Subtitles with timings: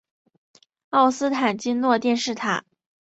[0.89, 2.63] 奥斯坦金诺电视塔。